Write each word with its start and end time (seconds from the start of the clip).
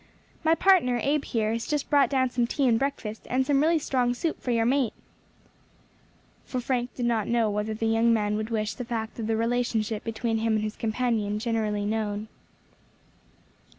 "My 0.43 0.55
partner, 0.55 0.97
Abe, 0.97 1.23
here, 1.25 1.53
has 1.53 1.67
just 1.67 1.91
brought 1.91 2.07
us 2.07 2.09
down 2.11 2.29
some 2.31 2.47
tea 2.47 2.67
and 2.67 2.79
breakfast, 2.79 3.27
and 3.29 3.45
some 3.45 3.61
really 3.61 3.77
strong 3.77 4.15
soup 4.15 4.41
for 4.41 4.49
your 4.49 4.65
mate." 4.65 4.93
For 6.43 6.59
Frank 6.59 6.95
did 6.95 7.05
not 7.05 7.27
know 7.27 7.51
whether 7.51 7.75
the 7.75 7.85
young 7.85 8.11
man 8.11 8.35
would 8.35 8.49
wish 8.49 8.73
the 8.73 8.83
fact 8.83 9.19
of 9.19 9.27
the 9.27 9.37
relationship 9.37 10.03
between 10.03 10.39
him 10.39 10.53
and 10.53 10.63
his 10.63 10.75
companion 10.75 11.37
generally 11.37 11.85
known. 11.85 12.29